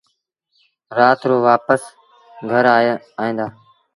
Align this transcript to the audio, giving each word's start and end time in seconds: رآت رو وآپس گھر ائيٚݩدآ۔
رآت 0.97 1.19
رو 1.29 1.35
وآپس 1.45 1.81
گھر 2.51 2.65
ائيٚݩدآ۔ 2.75 3.45